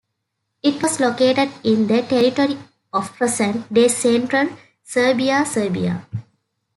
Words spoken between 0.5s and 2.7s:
It was located in the territory